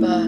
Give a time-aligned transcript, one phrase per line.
[0.00, 0.24] Eva.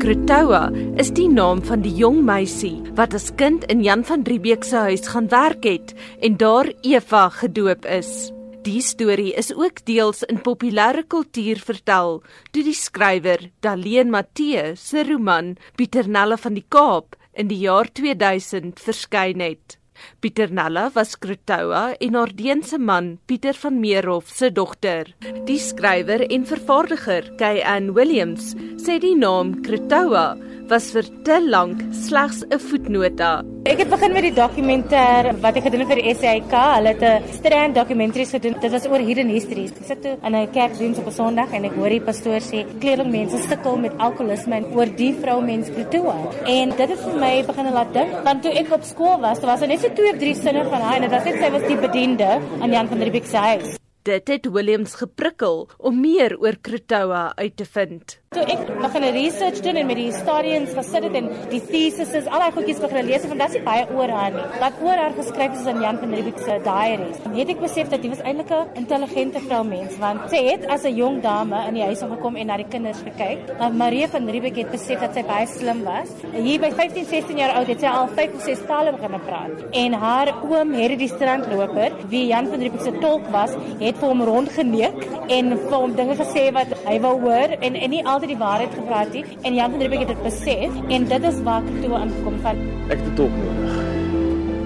[0.00, 4.64] Kretoua is die naam van die jong meisie wat as kind in Jan van Riebeeck
[4.64, 5.92] se huis gaan werk het
[6.24, 8.30] en daar Eva gedoop is.
[8.64, 12.22] Die storie is ook deels in populêre kultuur vertel
[12.54, 18.80] deur die skrywer Daleen Matthee se roman Pieternelle van die Kaap in die jaar 2000
[18.80, 19.79] verskyn het.
[20.20, 25.14] Pieternella was Kretoua en haar deense man Pieter van Meerhof se dogter.
[25.46, 27.92] Die skrywer en vervaardiger K.N.
[27.94, 30.36] Williams sê die naam Kretoua
[30.70, 33.42] was vir te lank slegs 'n voetnota.
[33.64, 36.54] Ek het begin met die dokumentêr wat ek gedoen het vir die SAK.
[36.76, 38.54] Hulle het 'n strand documentaries gedoen.
[38.60, 39.70] Dit was oor hidden histories.
[39.70, 42.64] Ek sit toe in 'n kerkdiens op 'n Sondag en ek hoor die pastoor sê
[42.80, 46.30] kleerlingmense sukkel met alkoholisme en oor die vroumens Pretoria.
[46.46, 49.60] En dit het vir my begin laat dink, want toe ek op skool was, was
[49.60, 51.68] daar net so twee of drie sinne van haar en dit was net sy was
[51.68, 53.79] die bediende aan Jan van der Beek se huis.
[54.02, 58.16] Dit het Williams geprikkel om meer oor Kretoua uit te vind.
[58.30, 62.26] Toe ek begin 'n research doen en met die historians gesit het en die theses,
[62.26, 64.44] al daai goedjies begin lees, dit is baie oor haar nie.
[64.60, 67.18] Wat oor haar geskryf is in Jan van Riebeeck se diaries.
[67.24, 70.84] En het ek besef dat sy was eintlik 'n intelligente vroumens, want sy het as
[70.84, 73.58] 'n jong dame in die huis gekom en na die kinders gekyk.
[73.58, 76.08] Maar Marie van Riebeeck het besef dat sy baie slim was.
[76.32, 79.64] Hier by 15, 16 jaar oud het sy al 5 of 6 tale begin praat.
[79.72, 84.08] En haar oom, Harry die strandloper, wie Jan van Riebeeck se tolk was, het vir
[84.12, 88.34] hom rondgeneek en vir hom dinge gesê wat hy wou hoor en en nie altyd
[88.34, 91.72] die waarheid gepraat het en Jan van Riebeeck het dit besef en dit is waar
[91.80, 93.89] toe aangekom van ek het tolk nodig.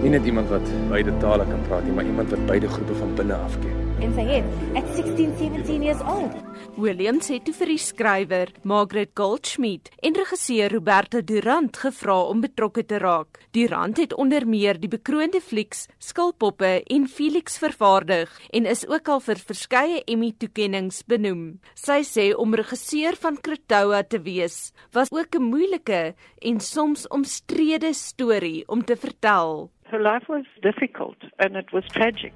[0.05, 3.17] Nie net iemand wat beide tale kan praat nie, maar iemand wat beide groepe van
[3.17, 6.35] binne af ken en sy het at 16 17 years old.
[6.81, 12.85] William sê toe vir die skrywer Margaret Goldschmidt en regisseur Roberto Durant gevra om betrokke
[12.85, 13.41] te raak.
[13.57, 19.23] Durant het onder meer die bekroonde flieks Skilpoppe en Felix vervaardig en is ook al
[19.25, 21.45] vir verskeie Emmy-toekenninge benoem.
[21.79, 27.95] Sy sê om regisseur van Kretoua te wees was ook 'n moeilike en soms omstrede
[27.95, 29.71] storie om te vertel.
[29.95, 32.35] Her life was difficult and it was tragic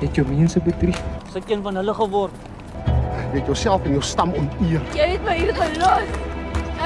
[0.00, 0.98] het jou mense bedrieg.
[1.36, 2.46] Ek een van hulle geword.
[3.32, 4.84] Jy het jouself en jou stam oneer.
[4.96, 6.14] Jy het my hier gelos.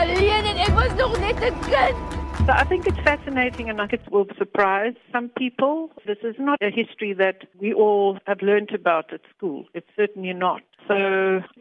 [0.00, 2.18] Alleen en ek was nog net 'n kind.
[2.46, 5.90] So I think it's fascinating and I think it will surprise some people.
[6.06, 9.68] This is not a history that we all have learned about at school.
[9.74, 10.62] It's certainly not.
[10.88, 10.96] So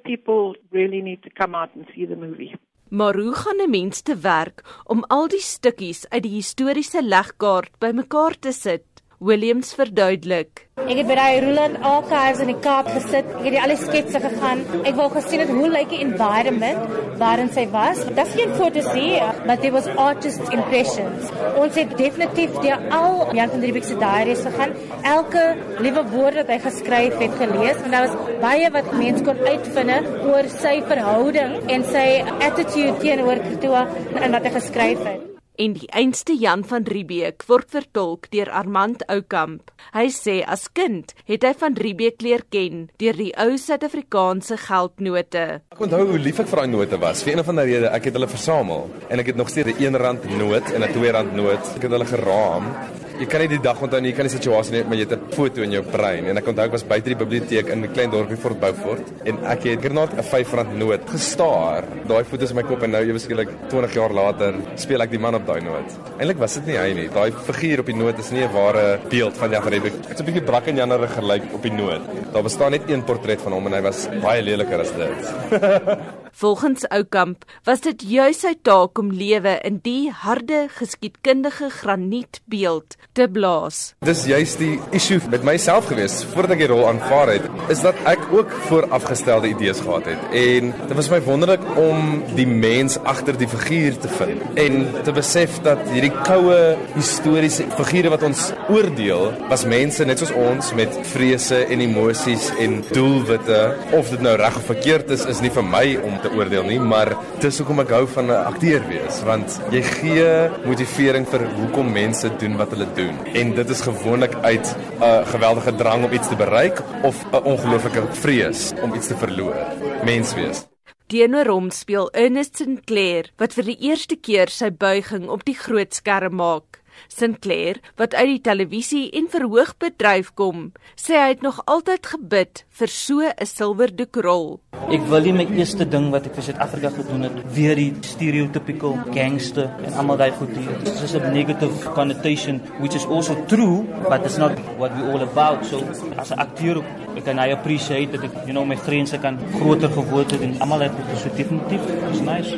[0.03, 2.55] people really need to come out and see the movie.
[2.91, 7.79] Maar hoe gaan 'n mens te werk om al die stukkies uit die historiese legkaart
[7.79, 8.90] bymekaar te sit?
[9.21, 10.63] Williams verduidelik.
[10.81, 13.27] Ek het by daai Roland Archives in die Kaap gesit.
[13.37, 14.63] Ek het die al die sketse gegaan.
[14.81, 18.01] Ek wou gesien het hoe lyk die environment waarin sy was.
[18.07, 21.29] Dit is geen foto's nie, but there was artist impressions.
[21.61, 24.73] Ons het definitief die al Jan van Riebeeck se diaries gegaan.
[25.13, 25.47] Elke
[25.85, 30.13] liewe woord wat hy geskryf het gelees en daar was baie wat mense kon uitvind
[30.25, 32.07] oor sy verhouding en sy
[32.41, 33.85] attitude teenoor Pretoria
[34.17, 35.30] en wat hy geskryf het
[35.61, 39.69] en die einste Jan van Riebeeck word vertolk deur Armand Oukamp.
[39.93, 45.45] Hy sê as kind het hy van Riebeeck leer ken deur die ou Suid-Afrikaanse geldnote.
[45.75, 47.21] Ek onthou hoe lief ek vir daai note was.
[47.21, 49.95] Vir een of ander rede, ek het hulle versamel en ek het nog steeds 'n
[50.01, 51.63] R1 noot en 'n R2 noot.
[51.77, 52.73] Ek het hulle geraam
[53.21, 55.13] jy kan nie die dag onthou nie, jy kan die situasie nie, maar jy het
[55.13, 56.25] 'n foto in jou brein.
[56.25, 59.37] En ek onthou ek was buite die biblioteek in 'n klein dorpie Fort Beaufort en
[59.45, 61.83] ek het gernaat 'n R5 noot gestaar.
[62.07, 65.19] Daai foto's in my kop en nou ewe skielik 20 jaar later speel ek die
[65.19, 65.89] man op daai noot.
[66.19, 67.09] Eintlik was dit nie hy nie.
[67.09, 70.07] Daai figuur op die noot is nie 'n ware beeld van Jan van Riebeeck.
[70.07, 72.01] Dit's 'n bietjie brak en Janner gelyk op die noot.
[72.33, 75.33] Daar bestaan net een portret van hom en hy was baie leliker as dit.
[76.33, 83.27] Volgens Oukamp was dit juis sy taak om lewe in die harde geskiedkundige granietbeeld te
[83.27, 83.93] blaas.
[84.05, 87.97] Dis juis die issue met myself gewees voordat ek die rol aanvaar het, is dat
[88.09, 93.37] ek ook voorafgestelde idees gehad het en dit was my wonderlik om die mens agter
[93.39, 96.59] die figuur te vind en te besef dat hierdie koue
[96.95, 102.79] historiese figure wat ons oordeel, was mense net soos ons met vrese en emosies en
[102.91, 103.61] doelwitte
[103.97, 106.79] of dit nou reg of verkeerd is is nie vir my om te oordeel nie,
[106.79, 107.13] maar
[107.43, 110.31] dis hoekom ek hou van 'n akteur wees, want jy gee
[110.65, 113.00] motivering vir hoekom mense doen wat hulle doen.
[113.33, 117.43] En dit is gewoonlik uit 'n uh, geweldige drang om iets te bereik of 'n
[117.43, 119.55] ongelooflike vrees om iets te verloor.
[120.03, 120.65] Mens wees.
[121.07, 125.93] Teenoor hom speel Ernest Sinclair wat vir die eerste keer sy buiging op die groot
[125.93, 126.80] skerm maak.
[127.07, 132.87] Sinclair, wat uit die televisie en verhoogbedryf kom, sê hy het nog altyd gebid vir
[132.87, 134.59] so 'n silwerdoekrol.
[134.91, 138.97] Ek wil nie my eerste ding wat ek vir Suid-Afrika gedoen het, weer die stereotypical
[139.13, 140.77] gangster en almal daai goed hier.
[140.83, 145.21] This is a negative connotation which is also true, but it's not what we all
[145.21, 145.65] about.
[145.65, 145.79] So
[146.17, 146.83] as 'n akteur
[147.15, 150.59] ek kan I appreciate dat ek you know my grense kan groter geword het en
[150.59, 151.81] almal het so definitief.
[152.09, 152.55] It's nice.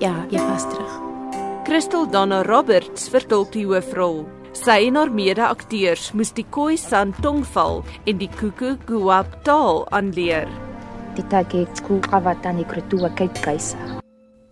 [0.00, 0.92] Ja, jy was terug.
[1.64, 4.26] Crystal Donna Roberts vertolk die hoofrol.
[4.52, 10.44] Sy en haar mede-akteurs moes die Khoi San tongval en die Kuku Guap taal aanleer.
[11.16, 13.80] Die taggie skool gawat aan die krotua kyk keisa.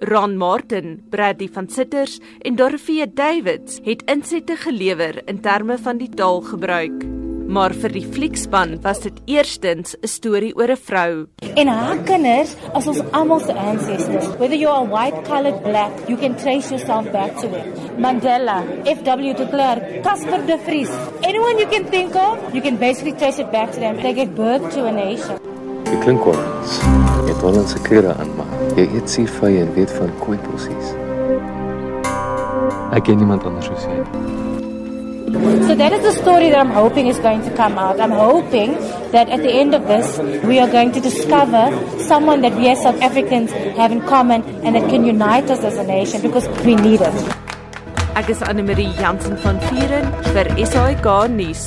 [0.08, 2.16] Ron Martin, Bradley van Sitters
[2.48, 7.04] en Dorothea Davids het insette gelewer in terme van die taalgebruik.
[7.46, 11.26] Maar vir die fliekspan was dit eerstens 'n storie oor 'n vrou.
[11.54, 14.26] En haar kinders as ons almal se ancestors.
[14.38, 17.98] Whether you are white, colored, black, you can trace yourself back to it.
[17.98, 19.34] Mandela, F.W.
[19.34, 20.90] de Klerk, Casper de Vries.
[21.22, 23.96] Anyone you can think of, you can basically trace it back to them.
[23.96, 25.38] They gave birth to a nation.
[25.84, 26.80] Jy klink Collins.
[27.26, 28.46] Jy het Hollandse klere aan, maar
[28.76, 30.94] jy eet seevye en weet van kooipossies.
[32.92, 34.51] Ek ken niemand anders soos jy.
[35.32, 37.98] So that is the story that I'm hoping is going to come out.
[37.98, 38.74] I'm hoping
[39.12, 42.82] that at the end of this, we are going to discover someone that we as
[42.82, 46.76] South Africans have in common and that can unite us as a nation because we
[46.76, 47.14] need it.
[48.14, 51.64] Ek is Anne Marie Jansen van Vieren vir SAK nuus.